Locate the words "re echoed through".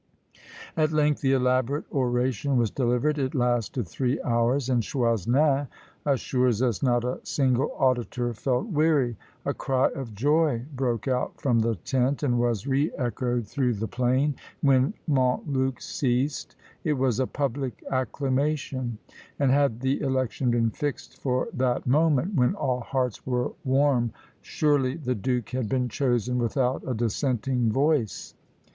12.65-13.75